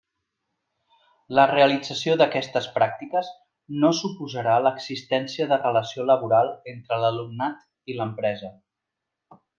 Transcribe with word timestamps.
La 1.39 1.43
realització 1.51 2.15
d'aquestes 2.21 2.69
pràctiques 2.77 3.29
no 3.83 3.93
suposarà 3.99 4.57
l'existència 4.69 5.47
de 5.53 5.61
relació 5.63 6.07
laboral 6.15 6.53
entre 6.75 7.01
l'alumnat 7.05 7.95
i 7.95 8.01
l'empresa. 8.01 8.55